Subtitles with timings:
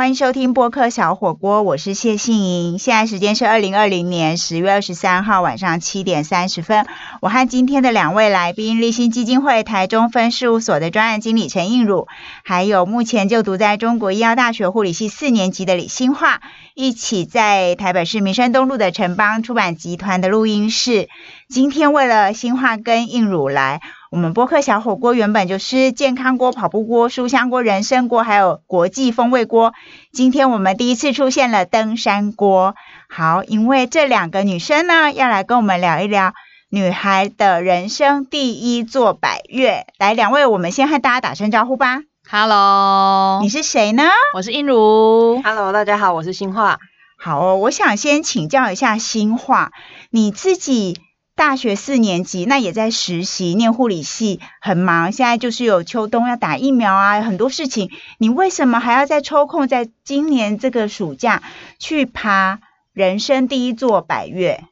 [0.00, 2.78] 欢迎收听播客小火锅，我是谢杏莹。
[2.78, 6.86] 现在时间是二零二零年十月二十三号晚上七点三十分。
[7.20, 12.08] 我和今天的两位来宾，立新基金会台中分事务所的专案经理陈映汝，
[12.44, 16.40] 还有目前就读在中国医药大学护理系四年级的李新化，
[16.74, 21.10] 一起在台北市民生东路的城邦出版集团的录音室。
[21.46, 23.82] 今天为了新化跟映汝来。
[24.10, 29.72] 我们播客小火锅原本就是健康锅、跑步锅、书香锅、人参锅，还有国际风味锅。
[30.12, 32.74] 今天我们第一次出现了登山锅。
[33.08, 36.32] 好，因为这两个女生呢，要来跟我们聊一聊
[36.70, 39.86] 女孩的人生第一座百越。
[39.96, 42.00] 来，两位，我们先和大家打声招呼吧。
[42.28, 44.02] Hello，你是谁呢？
[44.34, 45.40] 我是英如。
[45.44, 46.80] Hello，大家好，我是新化。
[47.16, 49.70] 好，我想先请教一下新化，
[50.10, 50.98] 你自己。
[51.40, 55.10] 大学四年级，那也在实习，念护理系，很忙。
[55.10, 57.90] 现在就是有秋冬要打疫苗啊，很多事情。
[58.18, 61.42] 你为什么还要再抽空，在今年这个暑假
[61.78, 62.60] 去爬
[62.92, 64.64] 人生第一座百岳？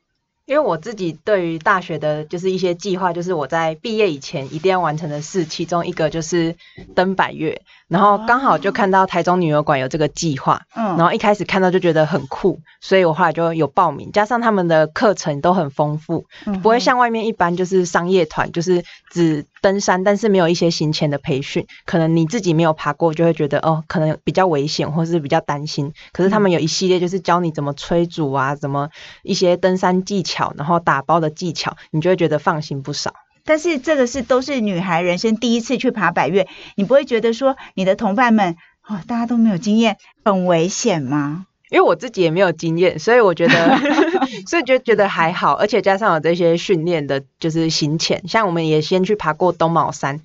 [0.48, 6.56] 因为我自己对于大学的，就是一些计划，就是我在毕业以前一定要完成的事，其中一个就是
[6.94, 16.24] 登百越，然后刚好就看到台中女儿馆有这个计划，嗯，然后一开始看到就觉得很酷，所以我后来就有报名，加上他们的课程都很丰富，
[16.62, 25.92] 不会像外面一般就是商业团，就是只登山，但是没有一些行前的培训，可能你自己没有爬过，就会觉得哦，可能比较危险，或是比较担心。
[26.12, 28.90] 可是他们有一系列就是教你怎么催煮啊，怎么
[29.22, 30.52] 一些登山技巧。
[30.56, 33.14] 然后打包的技巧，你就会觉得放心不少。
[33.44, 41.46] 但是这个是都是女孩人生第一次去爬百越，你不会觉得说你的同伴们哦，大家都没有经验，很危险吗？
[41.70, 43.78] 因为我自己也没有经验，所以我觉得，
[44.46, 45.52] 所以就觉得还好。
[45.52, 50.20] 而且加上有这些训练的，就是行前，像我们也先去爬过东卯山。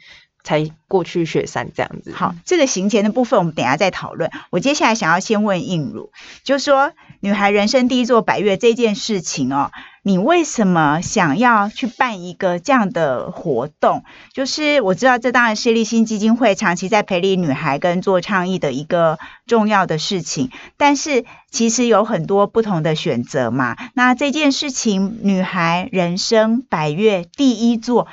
[0.46, 2.12] 才过去雪山这样子。
[2.12, 4.30] 好，这个行前的部分我们等下再讨论。
[4.50, 6.12] 我接下来想要先问应如，
[6.44, 6.92] 就是说
[7.22, 9.72] 女孩人生第一座百月这件事情哦，
[10.06, 14.04] 你为什么想要去办一个这样的活动？
[14.34, 19.18] 就是我知道这当然是立新基金会长期在培育女孩跟做倡议的一个
[19.48, 23.78] 重要的事情，但是其实有很多不同的选择嘛。
[23.94, 28.08] 那这件事情，女孩人生百越第一座。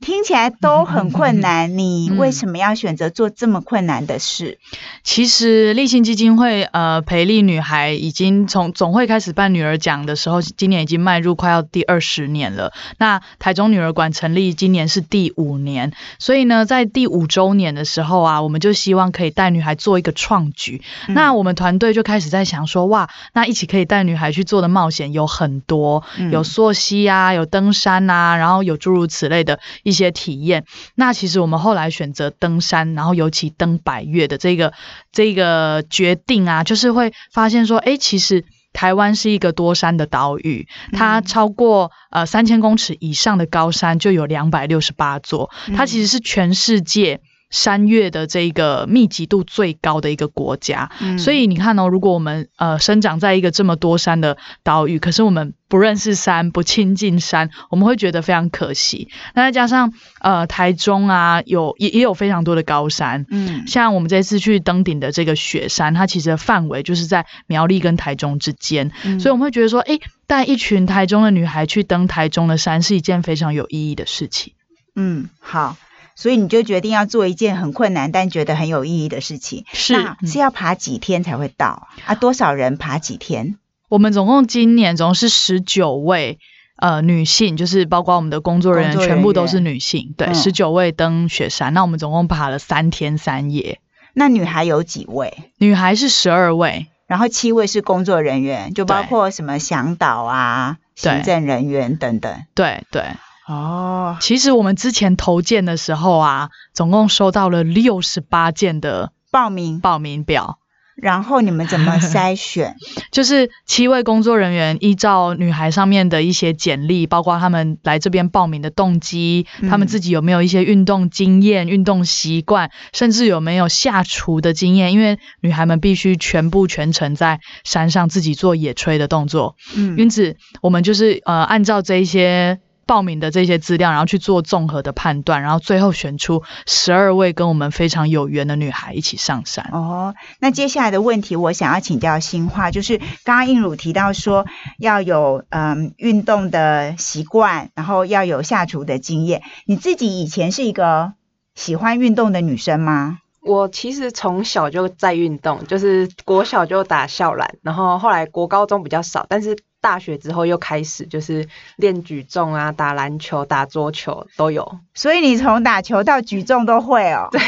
[0.00, 4.58] 听起来都很困难， 你为什么要选择做这么困难的事？
[5.02, 12.72] 其实立信基金会呃培力女孩已经从总会开始办女儿奖的时候，今年已经迈入快要第二十年了。
[12.98, 20.82] 那台中女儿馆成立今年是第五年，所以呢，在第五周年的时候啊，我们就希望可以带女孩做一个创举。
[21.08, 29.94] 那我们团队就开始在想说，哇，那一起可以带女孩去做的冒险有很多，有溯溪啊，有登山啊，然后有诸如此类的一。
[29.94, 30.64] 些体验，
[30.96, 34.72] 那其实我们后来选择登山，然后尤其登百越的这个
[35.12, 47.20] 这个决定啊，就是会发现说，哎，其实台湾是一个多山的岛屿，它超过呃三千公尺以上的高山就有两百六十八座，它其实是全世界。
[47.54, 59.08] 山岳的这个密集度最高的一个国家，所以你看哦，如果我们呃生长在一个这么多山的岛屿，可是我们不认识山，不亲近山，我们会觉得非常可惜。
[59.36, 74.54] 那再加上呃台中啊，有也也有非常多的高山，嗯，像我们这次去登顶的这个雪山，它其实范围就是在苗栗跟台中之间，所以我们会觉得说，哎，带一群台中的女孩去登台中的山是一件非常有意义的事情。
[74.96, 75.76] 嗯，好。
[76.16, 79.94] 所以你就决定要做一件很困难但觉得很有意义的事情，是
[80.26, 82.14] 是要爬几天才会到啊？
[82.14, 83.58] 多少人爬几天？
[83.88, 86.38] 我们总共今年总共是十九位
[86.76, 91.74] 呃女性，就是包括我们的工作人员全部都是女性，对，十九位登雪山。
[91.74, 93.80] 那我们总共爬了三天三夜。
[94.14, 95.50] 那女孩有几位？
[95.58, 102.44] 女孩是十二位，然后七位是工作人员，就包括什么向导啊、行政人员等等。
[102.54, 103.02] 对对。
[103.46, 110.58] 哦，其实我们之前投件的时候啊，总共收到了六十八件的报名报名表，
[110.96, 112.74] 然后你们怎么筛选？
[113.12, 129.56] 就是七位工作人员依照女孩上面的一些简历，包括他们来这边报名的动机，他们自己有没有一些运动经验、运动习惯，甚至有没有下厨的经验，因为女孩们必须全部全程在山上自己做野炊的动作。
[129.76, 132.58] 嗯，因此我们就是呃按照这一些。
[132.86, 139.68] 报名的这些资料，然后去做综合的判断，然后最后选出十二位跟我们非常有缘的女孩一起上山。
[139.72, 144.46] 哦，那接下来的问题，我想要请教新化，就是刚刚应汝提到说
[144.78, 149.42] 要有嗯运动的习惯，然后要有下厨的经验。
[149.66, 151.12] 你自己以前是一个
[151.54, 153.18] 喜欢运动的女生吗？
[153.46, 161.46] 我其实从小就在运动，就是国小就打校篮，然后后来国高中比较少，但是大学之后又开始就是
[161.76, 164.78] 练举重啊，打篮球、打桌球都有。
[164.94, 167.28] 所以你从打球到举重都会哦。
[167.30, 167.40] 对。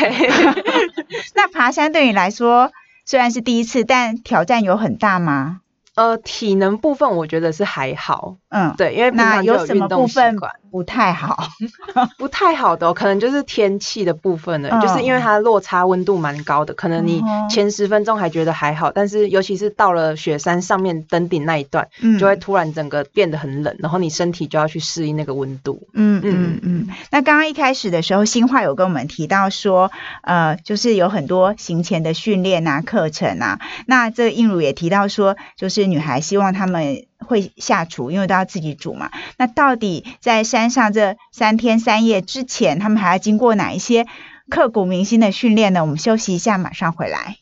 [1.35, 2.71] 那爬山对你来说
[3.07, 5.63] 虽然是第一次，但挑战有很大吗？
[5.97, 10.37] 呃，体能部分我觉得是还好，嗯，对，因为那有什么部分
[10.71, 11.49] 不太好？
[12.19, 21.89] 不太好的，可能就是天气的部分了，就是因为它落差温度蛮高的，可能你前十分钟还觉得还好，但是尤其是到了雪山上面登顶那一段，
[22.21, 25.89] 就会突然整个变得很冷，然后你身体就要去适应那个温度。
[25.95, 26.89] 嗯嗯嗯。
[27.11, 29.91] 那刚刚一开始的时候，新化有跟我们提到说，
[30.21, 33.59] 呃，就是有很多行前的训练啊、课程啊。
[33.87, 37.07] 那这应如也提到说，就是女孩希望他们。
[37.19, 39.11] 会下厨，因为都要自己煮嘛。
[39.37, 44.07] 那到底在山上这三天三夜之前，他们还要经过哪一些
[44.49, 45.81] 刻骨铭心的训练呢？
[45.83, 47.39] 我们休息一下，马上回来。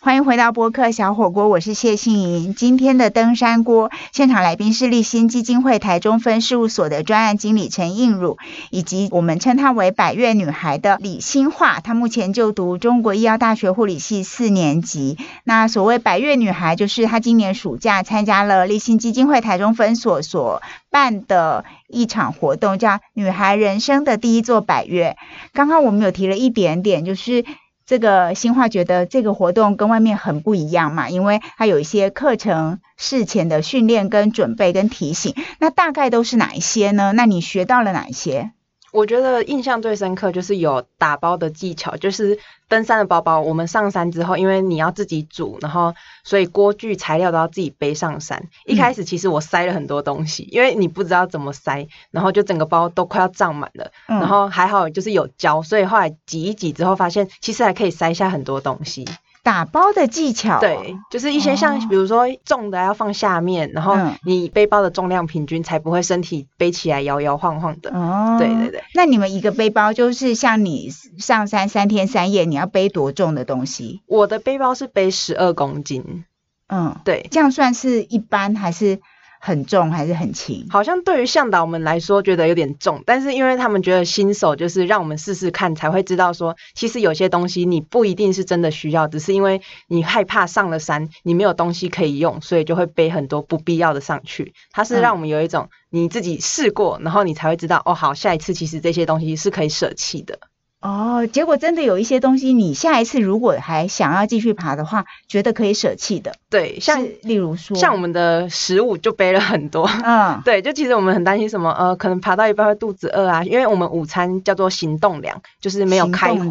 [0.00, 2.54] 欢迎回到播客小火锅，我是谢杏莹。
[2.54, 8.38] 今天的登山锅现场来宾是立新基金会台中分事务所的专案经理陈映汝，
[8.70, 11.80] 以及我们称她为百越女孩的李新化。
[11.80, 15.18] 她目前就读中国医药大学护理系四年级。
[15.42, 25.16] 那所谓百越女孩，就是她今年暑假参加了立新基金会台中分所所办的一场活动，叫“女孩人生的第一座百越”。
[25.52, 27.44] 刚刚我们有提了一点点，就是。
[27.88, 37.12] 这个新化觉得这个活动跟外面很不一样嘛，因为它有一些课程事前的训练跟准备跟提醒，那大概都是哪一些呢？
[37.14, 38.52] 那你学到了哪一些？
[38.92, 42.38] 我觉得印象最深刻就是有打包的技巧，就是
[42.68, 43.40] 登山的包包。
[43.40, 45.94] 我们上山之后，因为你要自己煮，然后
[46.24, 48.48] 所以锅具材料都要自己背上山。
[48.64, 53.90] 一开始其实我塞了很多东西，因为你不知道怎么塞，然后就整个包都快要胀满了。
[54.06, 59.06] 然后还好就是有胶，所以后来挤一挤之后，发现其实还可以塞下很多东西。
[59.48, 67.90] 打包的技巧，对，就是一些像比如说重的要放下面，然后你背包的重量平均，才不会身体背起来摇摇晃晃的。
[67.94, 68.84] 哦，对对对。
[68.92, 74.02] 那你们一个背包就是像你上山三天三夜，你要背多重的东西？
[74.06, 76.26] 我的背包是背十二公斤。
[76.66, 79.00] 嗯，对，这样算是一般还是？
[79.40, 80.66] 很重还是很轻？
[80.70, 94.54] 好像对于向导们来说觉得有点重，但是因为他们觉得新手就是让我们试试看，才会知道说，其实有些东西你不一定是真的需要，只是因为你害怕上了山你没有东西可以用，所以就会背很多不必要的上去。
[94.72, 100.38] 它是让我们有一种你自己试过，然后你才会知道哦，好，下一次其实这些东西是可以舍弃的。
[100.80, 106.34] 哦，结果真的有一些东西，你下一次如果还想要继续爬的话，觉得可以舍弃的。
[106.48, 109.90] 对，像例如说，像我们的食物就背了很多。
[110.04, 116.44] 嗯，对，就其实我们很担心什么，呃，可能爬到一半会肚子饿啊，因为我们午餐叫做行动粮，就是没有开火。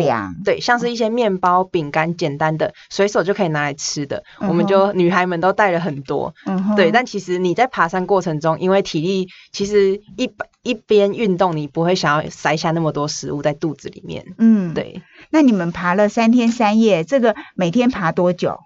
[0.44, 6.36] 对，像是一些面包、饼干，简单的，随手就可以拿来吃的，我们就女孩们都带了很多。
[6.46, 10.30] 嗯，对，但其实你在爬山过程中，因为体力其实一
[10.64, 14.17] 一边运动，你不会想要塞下那么多食物在肚子里面。
[14.38, 15.02] 嗯，对。
[15.30, 18.60] 那你们爬了三天三夜，这个每天爬多久？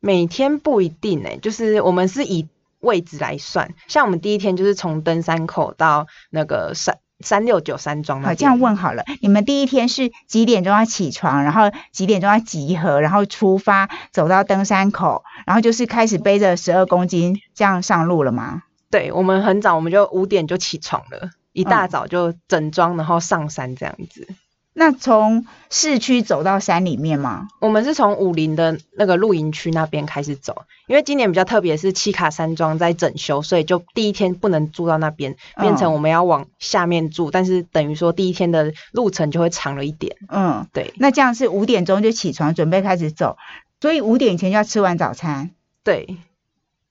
[0.00, 2.48] 每天不一定诶，就是我们是以
[2.80, 3.72] 位置来算。
[3.86, 8.20] 像我们第一天就是从登山口到那个山三六九山庄。
[8.20, 18.64] 好，这样问好了，你们第一天是几点钟要起床，然后几点钟要集合，然后出发走到登山口，然后就是开始背着十二公斤这样上路了吗？
[18.90, 24.26] 对，我们很早，我们就五点就起床了，一大早就整装，然后上山这样子。
[24.74, 27.48] 那从市区走到山里面吗？
[27.60, 40.16] 我们是从武林的那个露营区那边开始走，因为今年比较特别，是七卡山庄在整修，所以就第一天不能住到那边，变成我们要往下面住，但是等于说第一天的路程就会长了一点。
[40.28, 40.94] 嗯，对。
[40.96, 43.36] 那这样是五点钟就起床准备开始走，
[43.80, 45.50] 所以五点前就要吃完早餐。
[45.84, 46.16] 对。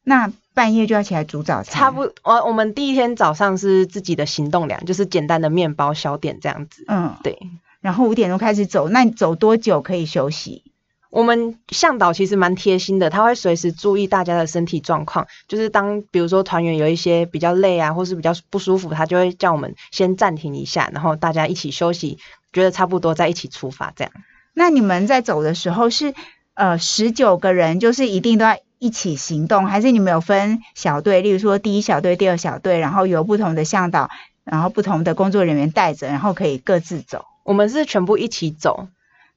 [0.04, 1.80] 那半夜就要起来煮早餐。
[1.80, 6.84] 差不，我我们第一天早上是自己的行动粮，就是简单的面包、小点这样子。
[6.88, 7.38] 嗯，对。
[7.82, 10.64] 然后五点钟开始走，那你走多久可以休息？
[11.10, 15.28] 我们向导其实蛮贴心的，他会随时注意大家的身体状况。
[15.50, 22.18] 就是当比如说团员有一些比较累啊，或是比较不舒服，他就会叫我们先暂停一下，然后大家一起休息，
[22.54, 24.14] 觉得差不多再一起出发这样。
[24.54, 26.14] 那你们在走的时候是
[26.54, 31.20] 呃十九个人，就是一定都要一起行动，还是你们有分小队？
[31.20, 34.10] 例如说第一小队、第二小队，然后由不同的向导，
[34.46, 37.26] 然后不同的工作人员带着，然后可以各自走。
[37.44, 38.88] 我们是全部一起走，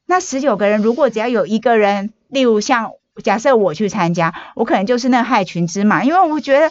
[0.07, 2.93] 那十九个人，如果只要有一个人，例如像
[3.23, 6.71] 假设我去参加，我可能就是那害群之马，因为我觉得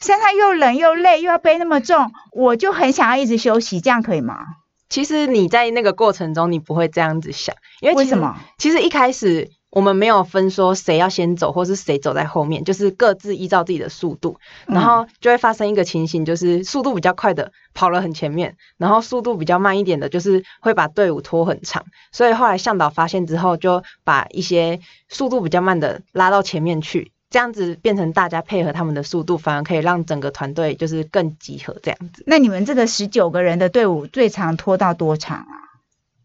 [0.00, 4.38] 身上又冷又累，又要背那么重，我就很想要一直休息，这样可以吗？
[4.88, 8.36] 其实你在那个过程中，你不会这样子想，因为为什么？
[8.56, 21.84] 其实一开始我们没有分说谁要先走，或是谁走在后面，就是各自依照自己的速度，然后就会发生一个情形，就是速度比较快的跑了很前面，然后速度比较慢一点的，就是会把队伍拖很长。
[22.12, 27.12] 所以后来向导发现之后，就把一些速度比较慢的拉到前面去。
[27.30, 32.24] 这样子变成大家配合他们的速度，反而可以让整个团队就是更集合这样子。
[32.26, 35.67] 那你们这个十九个人的队伍最长拖到多长啊？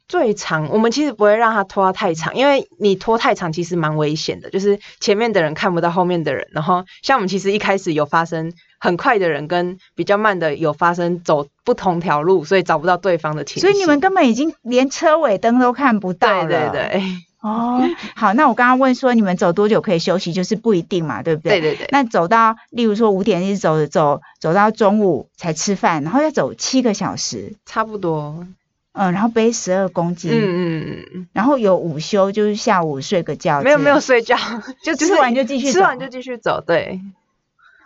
[0.07, 6.47] 最长我们其实不会让他拖到太长，因为你拖太长其实蛮危险的，就是前面的人看不到后面的人。
[6.51, 16.47] 然后像我们其实一开始有发生很快的人跟比较慢的有发生走不同条路，所以找不到对方的情所以你们根本已经连车尾灯都看不到了。
[16.47, 17.03] 对对对。
[17.41, 17.81] 哦，
[18.15, 21.59] 好，那我刚刚问说你们走多久可以休息，就是不一定嘛，对不对？
[21.59, 21.87] 对对对。
[21.91, 28.47] 那走到，例如说五点一直走走走到中午才吃饭，然后要走七个小时，差不多。
[28.93, 30.31] 嗯，然后背十二公斤。
[30.31, 31.27] 嗯嗯嗯。
[31.33, 33.61] 然后有午休，就是下午睡个觉。
[33.61, 34.37] 没有没有睡觉，
[34.83, 36.63] 就吃完就继续吃完就继续走。
[36.65, 37.01] 对。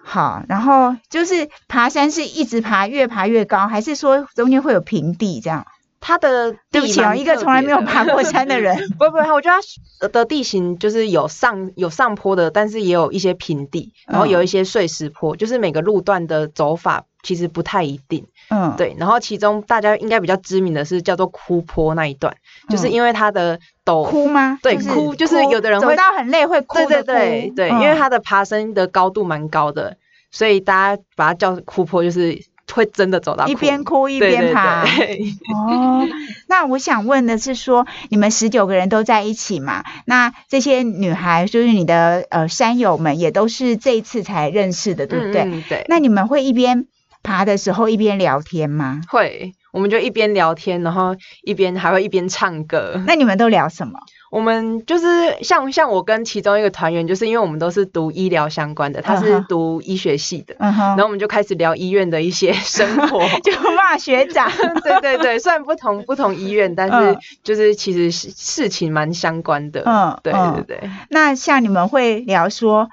[0.04, 5.66] 好，然后就是爬山是一直爬，越爬越高，还是说中间会有平地这样？
[6.08, 9.62] 它的对不起啊，一个从来没有爬过山的人， 不不，我觉得
[10.00, 18.26] 它的地形就是有上有上坡的，但是也有一些平地，然后有一些碎石坡，就是每个路段的走法其实不太一定。
[18.50, 18.96] 嗯，对。
[18.98, 22.34] 然后其中大家应该比较知名的是叫做哭坡那一段，
[22.70, 24.58] 就是因为它的陡哭吗？
[24.64, 26.78] 对，哭就是有的人会走到很累会哭。
[26.78, 29.98] 对对对对，因为它的爬升的高度蛮高的，
[30.32, 32.42] 所以大家把它叫哭坡，就是。
[32.74, 34.84] 会真的走到一边哭一边爬
[35.54, 36.08] 哦。
[36.48, 39.84] 那我想问的是，说你们十九个人都在一起嘛？
[40.06, 45.64] 那这些女孩就是你的呃山友们，也都是这一次才认识的，对不对？
[45.70, 45.86] 对。
[45.90, 46.88] 那你们会一边
[47.24, 49.02] 爬的时候一边聊天吗？
[49.10, 53.00] 会，我们就一边聊天，然后一边还会一边唱歌。
[53.06, 54.00] 那你们都聊什么？
[54.32, 55.06] 我们就是
[55.44, 64.52] 像像我跟其中一个团员，就是因为我们都是读医疗相关的，他是读医学系的，然后我们就开始聊医院的一些生活， 就骂学长。
[64.84, 69.84] 对对对，虽然不同不同医院，但是就是其实事情蛮相关的。
[69.86, 70.90] 嗯，对对对。
[71.12, 72.90] 那像你们会聊说，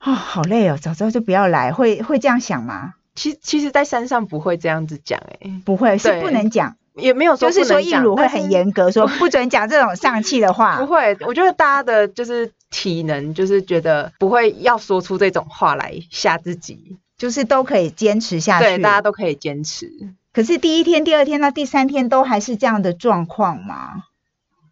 [0.00, 2.94] 哦，好累哦，早知道就不要来，会会这样想吗？
[3.14, 6.76] 其其实，在山上不会这样子讲，哎，不会，是不能讲。
[6.94, 10.76] 也没有说，就是说印鲁会很严格，说不准讲这种丧气的话。
[10.84, 18.66] 不会，我觉得大家的就是体能，就是觉得不会要说出这种话来吓自己，就是都可以坚持下去。
[18.66, 19.90] 对，大家都可以坚持。
[20.34, 24.04] 可是第一天、第二天到第三天都还是这样的状况吗？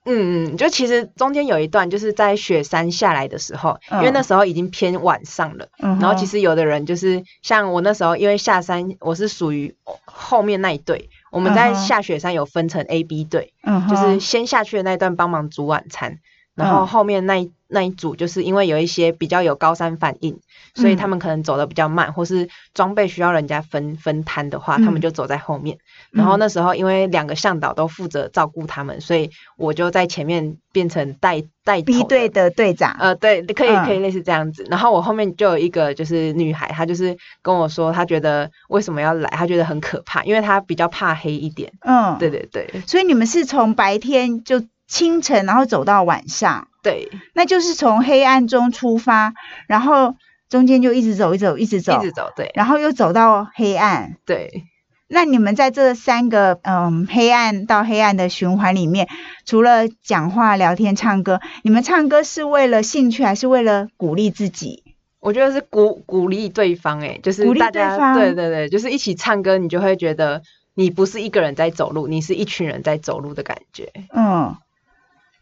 [0.04, 5.69] 嗯嗯，就其实中间有一段就是在雪山下来的时候，因为那时候已经偏晚上了，
[6.00, 11.11] 然后其实有的人就是像我那时候，因为下山我是属于后面那一队。
[11.30, 13.52] 我们在下雪山有分成 A、B 队，
[13.88, 16.19] 就是先下去的那一段帮忙煮晚餐，
[16.61, 20.38] 然后后面那一那一组就是因为有一些比较有高山反应，
[20.75, 25.79] 所以他们可能走的比较慢，或是装备需要人家分分摊的话，他们就走在后面。
[26.11, 32.97] 然后那时候因为两个向导都负责照顾他们，所以我就在前面变成带带 B 队的队长。
[32.99, 34.67] 呃，对，可以可以类似这样子。
[34.69, 41.73] 然后我后面就有一个就是女孩，她就是跟我说，她觉得为什么要来，她觉得很可怕，因为她比较怕黑一点。
[41.83, 42.69] 嗯，对对对。
[42.87, 46.68] 所以你们是从白天就清晨，然后走到晚上。
[46.82, 49.32] 对，那就是从黑暗中出发，
[49.66, 50.16] 然后
[50.49, 52.30] 中间就一直走，一直走，一直走，一直走。
[52.35, 54.16] 对，然后又走到黑暗。
[54.26, 54.64] 对。
[55.12, 59.09] 那你们在这三个嗯黑暗到黑暗的循环里面，
[59.44, 64.85] 除了讲话、聊天、唱歌，你们唱歌是为了兴趣还是为了鼓励自己？
[65.18, 70.42] 我觉得是鼓鼓励对方，哎，就是鼓励对方，对对对，就是一起唱歌，你就会觉得
[70.75, 73.92] 你不是一个人在走路，你是一群人在走路的感觉。
[74.14, 74.56] 嗯，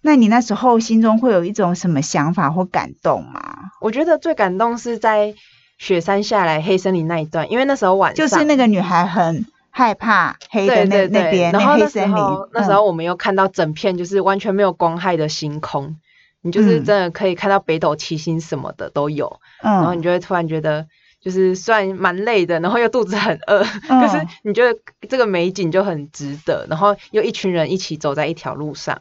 [0.01, 3.41] 那你那时候心中会有一种什么想法或感动吗？
[3.81, 5.35] 我觉得最感动是在
[5.79, 9.47] 雪山下来黑森林那一段，因为那时候晚上就是那个女孩很。
[9.71, 15.95] 害怕黑的那那边，然后那时候那时候我们又看到整片就是完全没有光害的星空，
[16.43, 20.89] 你就是真的可以看到北斗七星什么的都有，然后你就会突然觉得
[21.21, 24.77] 就是虽然蛮累的， 然后又肚子很饿，可是你觉得
[25.09, 29.01] 这个美景就很值得，然后又一群人一起走在一条路上。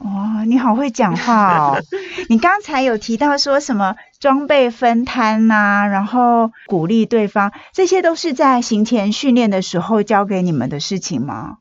[0.00, 1.82] 哇，你好会讲话哦！
[2.28, 11.58] 你刚才有提到说什么装备分摊呐，然后鼓励对方，这些都是在行前训练的时候教给你们的事情吗？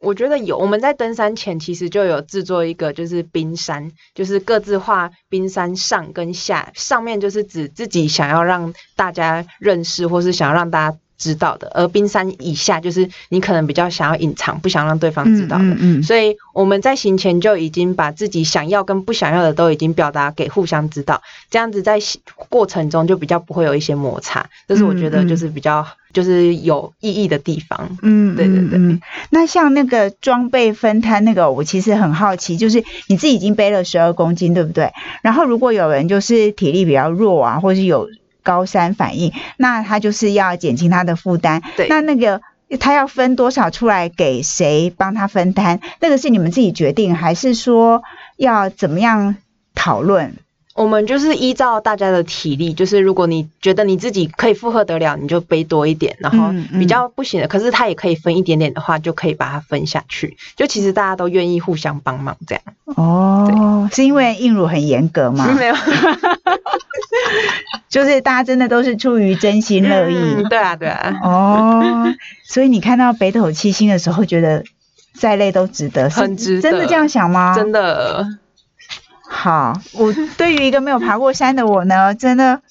[0.00, 10.98] 我觉得有，我们在登山前其实就有制作一个，就是冰山，就是各自画冰山上跟下，上面就是指自己想要让大家认识，或是想要让大家。
[11.18, 15.64] 知道的，而冰山以下就是你可能比较想要隐藏，不想让对方知道的。
[15.64, 16.02] 嗯嗯。
[16.02, 21.98] 所以我们在行前就已经把自己想要跟不想要的都已经表达给互相知道，这样子在
[22.48, 24.48] 过程中就比较不会有一些摩擦。
[24.68, 27.98] 这是我觉得就是比较就是有意义的地方。
[28.02, 29.00] 嗯，对对对。
[29.30, 34.92] 那像那个装备分摊那个，我其实很好奇，就是你自己已经背了十二公斤，对不对？
[35.22, 38.08] 然后如果有人就是体力比较弱啊，或是有。
[38.48, 41.62] 高山反应，那他就是要减轻他的负担。
[41.76, 42.40] 对，那那个
[42.80, 45.80] 他要分多少出来给谁帮他分担？
[46.00, 48.02] 那个是你们自己决定，还是说
[48.38, 49.36] 要怎么样
[49.74, 50.34] 讨论？
[50.74, 60.36] 我们就是依照大家的体力，就是如果你觉得你自己可以负荷得了，你就背多一点；然后比较不行的，可是他也可以分一点点的话，就可以把它分下去。
[60.56, 62.62] 就其实大家都愿意互相帮忙这样。
[62.94, 65.50] 哦，是因为硬乳很严格吗？
[65.58, 65.74] 没有。
[67.88, 71.18] 就是大家真的都是出于真心乐意，对啊对啊。
[71.22, 74.64] 哦，所以你看到北斗七星的时候，觉得
[75.14, 76.62] 再累都值得，很值得。
[76.62, 77.54] 真的这样想吗？
[77.54, 78.26] 真的。
[79.30, 82.62] 好，我对于一个没有爬过山的我呢，真的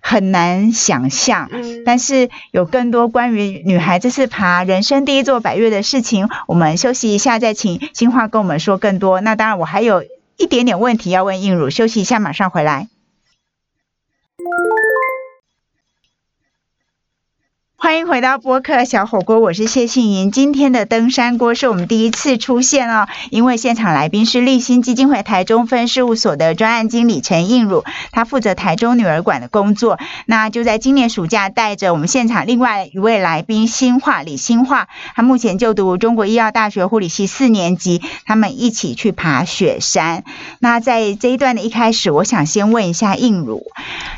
[0.00, 1.50] 很难想象。
[1.84, 9.20] 但是有更多关于女孩这次爬人生第一座百越的事情，我们休息一下再请金花跟我们说更多。
[9.20, 10.02] 那当然，我还有
[10.38, 12.88] 一点点问题要问映乳，休息一下，马上回来。
[17.82, 20.30] 欢迎回到播客小火锅，我是谢杏莹。
[20.30, 29.98] 今天的登山锅是我们第一次出现哦，因为现场来宾是立新基金会台中分事务所的专案经理陈映汝，他负责台中女儿馆的工作。
[30.26, 34.86] 那就在今年暑假，带着我们现场另外一位来宾新化李新化，
[35.16, 40.22] 他目前就读中国医药大学护理系四年级，他们一起去爬雪山。
[40.60, 43.66] 那在这一段的一开始，我想先问一下映汝，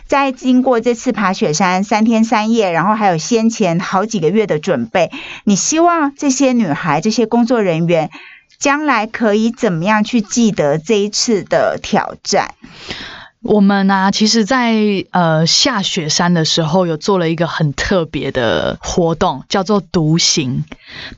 [0.06, 3.53] 在经过这次爬雪山三天三夜，然后还有先。
[3.54, 5.10] 前好几个月的准备，
[5.44, 8.10] 你希望这些女孩、这些工作人员
[8.58, 12.54] 将来可以怎么样去记得这一次的挑战？
[13.40, 14.72] 我们呢，其实，在
[15.10, 20.64] 呃下雪山的时候，有做了一个很特别的活动，叫做独行。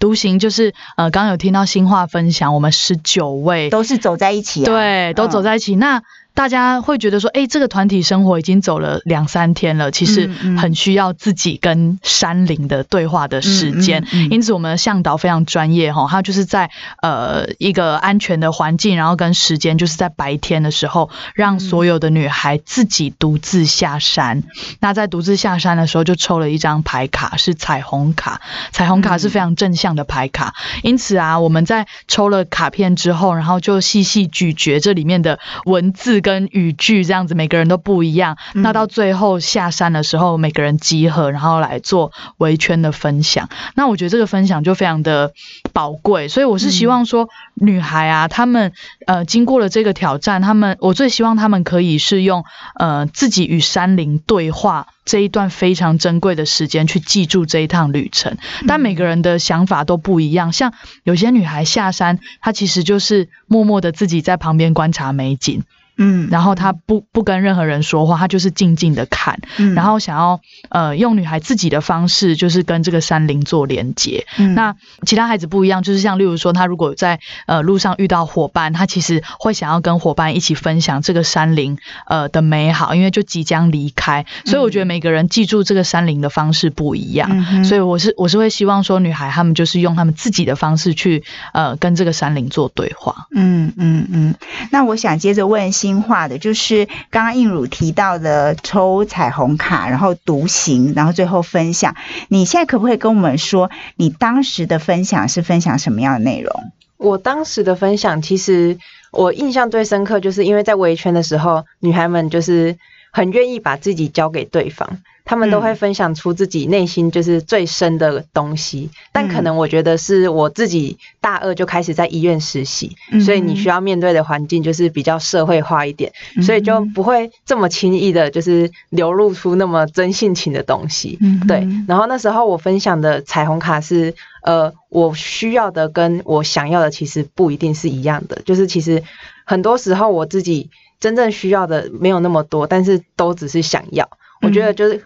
[0.00, 5.76] 独行就是呃，刚刚有听到新话分享，我们十九位都是走在一起，对，都走在一起。
[5.76, 6.02] 那
[6.36, 14.06] 大家会觉得说，哎，这个团体生活已经走了两三天了，其实很需要自己跟山林的对话的时间。
[14.30, 16.70] 因此，我们的向导非常专业哈，他就是在
[17.00, 24.42] 呃一个安全的环境，然后跟时间，就是在白天的时候，让所有的女孩自己独自下山。
[24.78, 28.42] 那在独自下山的时候，就抽了一张牌卡，是彩虹卡。
[28.72, 30.54] 彩虹卡是非常正向的牌卡。
[30.82, 36.20] 因此啊，我们在抽了卡片之后，然后就细细咀嚼这里面的文字。
[36.26, 38.36] 跟语句这样子，每个人都不一样。
[38.52, 43.48] 那到最后下山的时候，每个人集合，然后来做围圈的分享。
[43.76, 45.32] 那我觉得这个分享就非常的
[45.72, 46.26] 宝贵。
[46.26, 48.72] 所以我是希望说，女孩啊，她们
[49.06, 58.36] 呃经过了这个挑战，她们我最希望她们可以是用呃自己与山林对话这一段非常珍贵的时间去记住这一趟旅程。
[58.66, 60.52] 但每个人的想法都不一样。
[60.52, 60.72] 像
[61.04, 65.62] 有些女孩下山，她其实就是默默的自己在旁边观察美景。
[65.98, 69.38] 嗯，然后他不不跟任何人说话，他就是静静的看，
[69.74, 74.26] 然后想要呃用女孩自己的方式，就是跟这个山林做连接。
[74.54, 74.74] 那
[75.06, 84.26] 其他孩子不一样，就是像例如说，他如果在呃路上遇到伙伴，他其实会想要跟伙伴一起分享这个山林呃的美好，因为就即将离开。
[84.44, 93.26] 所以我觉得每个人记住这个山林的方式不一样，所以我是我是会希望说，女孩她们就是用她们自己的方式去呃跟这个山林做对话。
[93.30, 94.34] 嗯嗯嗯，
[94.70, 95.72] 那我想接着问。
[95.86, 101.94] 新化的，就是刚刚应汝提到的抽彩虹卡，然后独行，然后最后分享。
[102.26, 106.72] 你现在可不可以跟我们说，你当时的分享是分享什么样的内容？
[106.96, 108.78] 我当时的分享，其实
[109.12, 112.76] 我印象最深刻，就是因为在围圈的时候，女孩们就是
[113.12, 114.98] 很愿意把自己交给对方。
[115.26, 126.12] 他们都会分享出自己内心就是最深的东西，但可能我觉得是我自己大二就开始在医院实习，所以你需要面对的环境就是比较社会化一点，
[126.42, 131.18] 所以就不会这么轻易的，就是流露出那么真性情的东西。
[131.48, 139.02] 对，然后那时候我分享的彩虹卡是，呃，我需要的跟我想要的其实不一定是一样的，就是其实
[139.44, 144.08] 很多时候我自己真正需要的没有那么多，但是都只是想要。
[144.40, 145.04] 我觉得就是。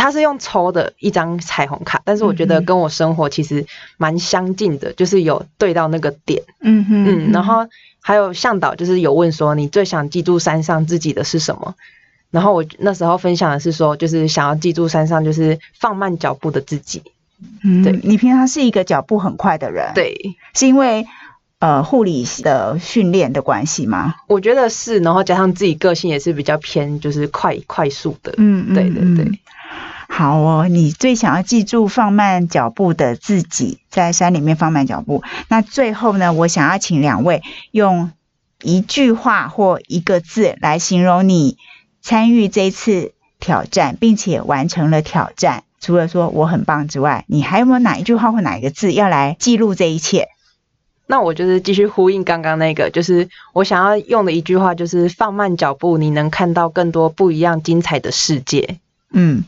[0.00, 3.66] 它是用抽的一张彩虹卡，但是我觉得跟我生活其实
[3.98, 6.42] 蛮相近的，就是有对到那个点。
[6.60, 7.66] 嗯嗯，然后
[8.00, 11.74] 还有向导就是有问说，你最想记住山上自己的是什么？
[12.30, 17.02] 然后我那时候分享的是说，就是想要记住山上就是放慢脚步的自己。
[17.62, 21.06] 嗯，对你平常是一个脚步很快的人，对，是因为
[21.58, 24.14] 呃护理的训练的关系吗？
[24.28, 29.38] 我觉得是，然后加上自己个性也是比较偏就是快快速的，嗯，对对对。
[30.20, 35.22] 好哦，你最想要记住放慢脚步的自己，在山里面放慢脚步。
[35.48, 38.10] 那最后呢，我想要请两位用
[38.62, 41.56] 一句话或一个字来形容你
[42.02, 45.64] 参与这次挑战，并且完成了挑战。
[45.80, 50.28] 除了说我很棒之外，你还有没有哪一句话或哪一个字要来记录这一切？
[51.06, 58.76] 那我就是继续呼应刚刚那个，就是我想要用的一句话，就是放慢脚步，你能看到更多不一样精彩的世界。
[59.12, 59.42] 嗯，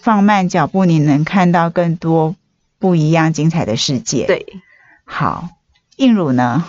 [0.00, 2.36] 放慢脚步，你能看到更多
[2.78, 4.26] 不一样精彩的世界。
[4.26, 4.46] 对，
[5.04, 5.48] 好，
[5.96, 6.64] 映乳呢？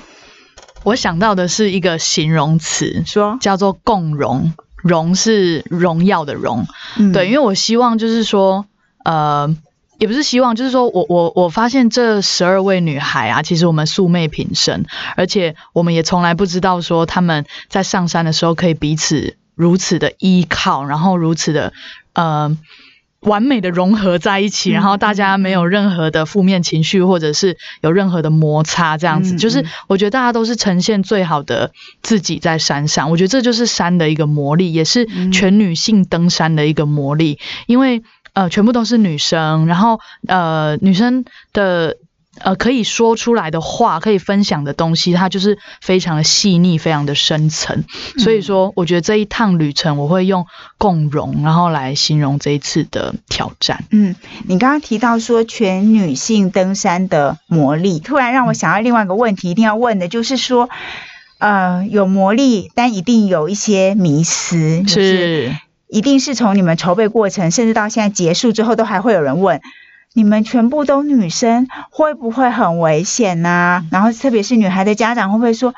[0.84, 6.66] 我想到的是一个形容词，说叫做共荣，荣是荣耀的荣。
[7.14, 8.66] 对，因为我希望就是说。
[9.06, 9.56] 呃，
[9.98, 21.72] 也不是希望，就是说我我我发现这十二位女孩啊，其实我们素昧平生，而且我们也从来不知道说她们在上山的时候可以彼此如此的依靠，然后如此的
[22.12, 22.56] 呃
[23.22, 38.04] 完美的融合在一起，然后大家没有任何的负面情绪，或者是有任何的摩擦，这样子，就是我觉得大家都是呈现最好的自己在山上，我觉得这就是山的一个魔力，也是全女性登山的一个魔力，因为。
[38.34, 41.98] 呃，全部都是女生，然后呃，女生的
[42.38, 47.84] 呃可以说出来的话，可以分享的东西，它就是非常的细腻，非常的深层。
[48.18, 50.46] 所以说，我觉得这一趟旅程，我会用
[50.78, 53.84] 共融，然后来形容这一次的挑战。
[53.92, 54.16] 嗯，
[54.48, 60.70] 你刚刚提到说全女性登山的魔力，突然让我想到另外一个问题，一定要问的就是说，
[61.40, 65.56] 呃，有魔力，但一定有一些迷思，是。
[65.92, 69.60] 一定是从你们筹备过程，甚至到现在结束之后，都还会有人问：
[70.20, 73.86] 你们全部都女生，会不会很危险呢？
[73.90, 75.74] 然后，特别是女孩的家长会不会说：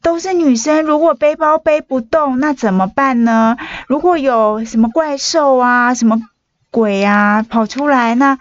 [0.00, 3.56] 都是女生，如果背包背不动，那怎么办呢？
[3.88, 6.22] 如果有什么怪兽啊、什么
[6.70, 8.38] 鬼啊跑出来，那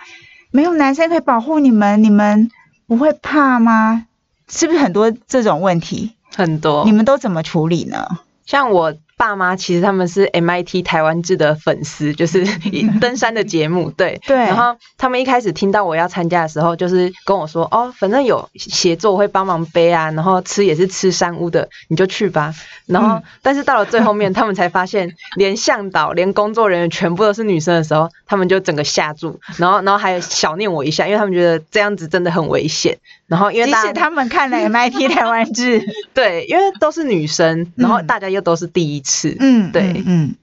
[0.52, 2.52] 没有男生可以保护你们，你们
[2.86, 4.06] 不会怕吗？
[4.48, 6.14] 是不是很多这种问题？
[6.36, 8.06] 很多，你们都怎么处理呢？
[8.46, 8.94] 像我。
[9.24, 12.46] 爸妈其实他们是 MIT 台湾制的粉丝，就是
[13.00, 14.36] 登山的节目，对对。
[14.36, 22.54] 然后他们一开始听到我要参加的时候，就是跟我说：“哦，反正有协作会帮忙背啊，然后吃也是吃山屋的，你就去吧。”
[22.86, 32.98] 然后，但是到了最后面， 他们才发现，连向导、连工作人员全部都是女生的时候，他们就整个吓住，然后，然后还小念我一下，因为他们觉得这样子真的很危险。
[33.34, 40.36] 然后，因为即使他们看了 MIT 台湾制， 对，因为都是女生，然后大家又都是第一次，嗯，对，嗯，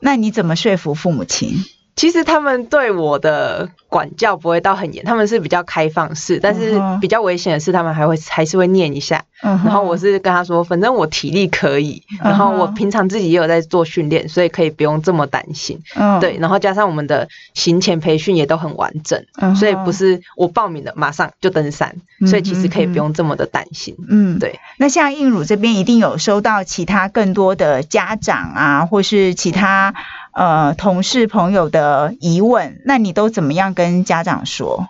[0.00, 1.64] 那你怎么说服父母亲？
[1.98, 9.24] 其实他们对我的管教不会到很严，他们是比较开放式，但是比较危险的是，他们还会还是会念一下。
[9.40, 15.80] 然后我是跟他说，反正我体力可以，然后我平常自己也有在做训练，所以可以不用这么担心。
[16.20, 19.24] 对，然后加上我们的行前培训也都很完整，
[19.56, 21.96] 所以不是我报名的马上就登山，
[22.28, 23.96] 所以其实可以不用这么的担心。
[24.08, 24.60] 嗯，对。
[24.76, 29.94] 那像应汝这边一定有收到其他更多的家长啊，或是其他。
[30.38, 34.86] 呃，同事朋友的疑问，那你都怎么样跟家长说？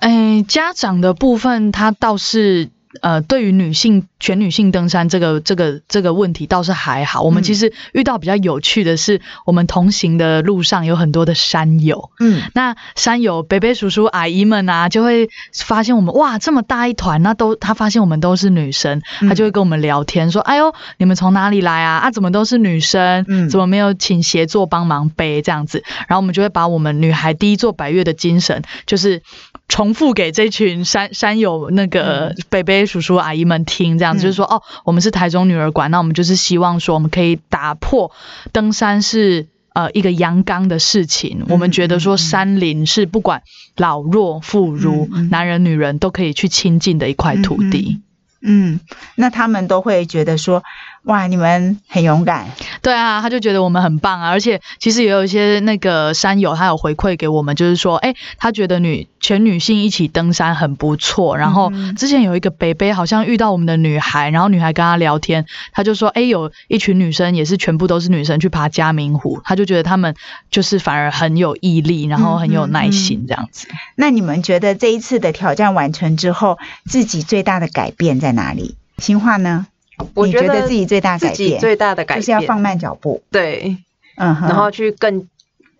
[0.00, 2.70] 哎，家长的部分，他倒是。
[3.02, 7.22] 呃，对于女性全女性登山这个这个这个问题倒是还好。
[7.22, 12.10] 我们其实遇到比较有趣的是，我们同行的路上有很多的山友。
[12.20, 21.96] 嗯，那山友北北叔叔阿姨们啊，就会发现我们哇这么大一团，那都他发现我们都是女生，他就会跟我们聊天说：“哎呦，你们从哪里来啊？
[21.98, 23.24] 啊，怎么都是女生？
[23.26, 29.22] 嗯，怎么没有请协作帮忙背这样子？”然后我们就会把我们女孩第一座百月的精神，就是
[29.68, 32.80] 重复给这群山山友那个北北。
[32.90, 38.10] 叔叔阿姨们听这样子，就是说哦，我们是台中女儿馆，那我们就是希望说，我们可以打破
[38.52, 41.44] 登山是呃一个阳刚的事情。
[41.48, 43.42] 我们觉得说，山林是不管
[43.76, 48.00] 老弱妇孺、男人女人都可以去亲近的一块土地。
[48.42, 48.80] 嗯，
[49.16, 50.64] 那他们都会觉得说，
[51.04, 52.46] 哇，你们很勇敢。
[52.82, 59.08] 对啊，他就觉得我们很棒啊，而且其实也有一些那个山友，他有回馈给我们，就是说，哎，他觉得女。
[59.22, 61.36] 全女性一起登山很不错。
[61.36, 70.14] 然后之前有一个北北好像遇到我们的女孩，然后女孩跟他聊天，他就说，哎，有一群女生也是全部都是女生去爬嘉明湖，他就觉得他们
[70.50, 73.68] 就是反而很有毅力，然后很有耐心这样子。
[73.94, 78.76] 那你们觉得这一次的挑战完成之后，自己最大的改变在哪里？
[78.96, 79.66] 新化呢？
[80.14, 83.22] 我觉得自己最大改变，最大的改变就是要放慢脚步。
[83.30, 83.76] 对，
[84.16, 85.28] 嗯，然后去更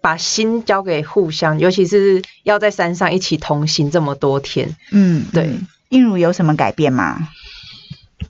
[0.00, 4.76] 把心交给互相，尤其是要在山上一起同行这么多天。
[4.90, 5.50] 嗯，对。
[5.90, 7.28] 映如有什么改变吗？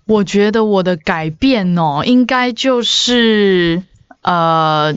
[0.07, 3.83] 我觉得我的改变哦，应该就是
[4.23, 4.95] 呃。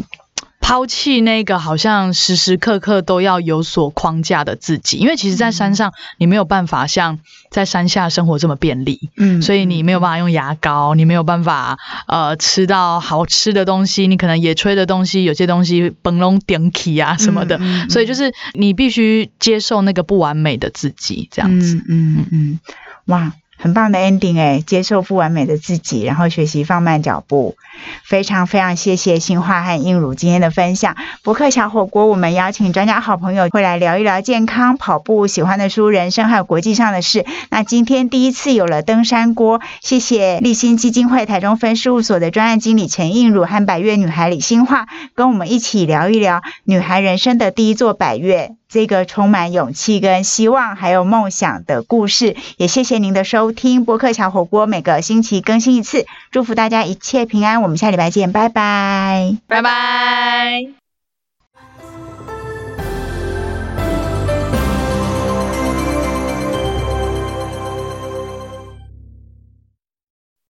[0.63, 7.19] 抛弃那个好像时时刻刻都要有所框架的自己，因为其实，在山上你没有办法像
[7.52, 22.60] 在山下生活这么便利，嗯，所以你没有办法用牙膏，你没有办法呃吃到好吃的东西，你可能野炊的东西有些东西崩隆点起啊什么的，所以就是你必须接受那个不完美的自己，这样子，嗯嗯，
[23.08, 23.34] 哇。
[23.63, 27.56] 很棒的 ending 哎，接受不完美的自己，然后学习放慢脚步。
[28.04, 30.97] 非常非常谢谢新化和映如今天的分享。
[31.23, 37.26] 博客小火锅，我们邀请专家好朋友会来聊一聊健康、跑步、喜欢的书、人生还有国际上的事。
[37.49, 48.58] 那今天第一次有了登山锅，谢谢立新基金会台中分事务所的专案经理陈映如和百越女孩李新化，跟我们一起聊一聊女孩人生的第一座百越。
[48.73, 53.86] 这个充满勇气、跟希望还有梦想的故事，也谢谢您的收听。
[53.86, 57.62] 播客小火锅每个星期更新一次，祝福大家一切平安。
[57.62, 60.83] 我们下礼拜见，拜拜，拜拜。